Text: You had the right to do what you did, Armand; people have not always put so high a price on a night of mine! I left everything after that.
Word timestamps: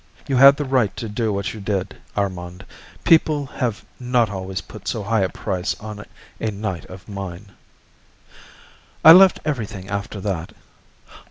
You 0.27 0.35
had 0.37 0.57
the 0.57 0.65
right 0.65 0.97
to 0.97 1.07
do 1.07 1.31
what 1.31 1.53
you 1.53 1.59
did, 1.61 1.95
Armand; 2.17 2.65
people 3.03 3.45
have 3.45 3.85
not 3.99 4.31
always 4.31 4.59
put 4.61 4.87
so 4.87 5.03
high 5.03 5.21
a 5.21 5.29
price 5.29 5.75
on 5.79 6.03
a 6.39 6.49
night 6.49 6.85
of 6.85 7.07
mine! 7.07 7.51
I 9.05 9.11
left 9.11 9.41
everything 9.45 9.89
after 9.89 10.19
that. 10.21 10.53